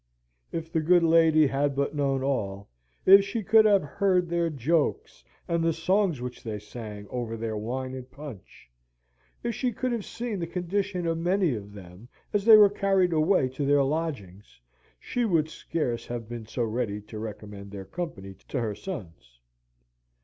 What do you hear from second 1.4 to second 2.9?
had but known all,